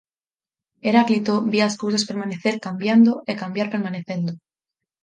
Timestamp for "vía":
1.51-1.65